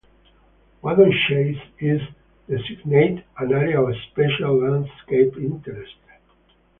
Whaddon 0.81 1.11
Chase 1.11 1.61
is 1.77 2.01
designated 2.49 3.23
an 3.37 3.53
area 3.53 3.79
of 3.79 3.93
'Special 4.09 4.59
Landscape 4.59 5.37
Interest'. 5.37 5.93